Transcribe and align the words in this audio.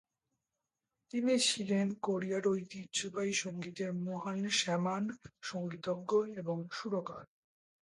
তিনি 1.13 1.33
ছিলেন 1.47 1.87
কোরিয়ার 2.01 2.43
ঐতিহ্যবাহী 2.47 3.33
সঙ্গীতের 3.43 3.91
মহান 4.07 4.39
শাম্যান, 4.59 5.05
সঙ্গীতজ্ঞ 5.41 6.11
এবং 6.41 6.57
সুরকার। 6.71 7.25